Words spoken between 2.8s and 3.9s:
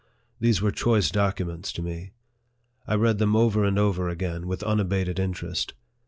I read them over and